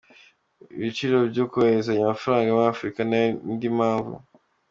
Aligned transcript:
Ibiciro 0.77 1.17
byo 1.31 1.45
kohererezanya 1.51 2.01
amafaranga 2.05 2.49
muri 2.55 2.67
Afurika 2.73 2.99
nayo 3.09 3.27
ni 3.29 3.35
indi 3.53 3.67
mpamvu. 3.77 4.15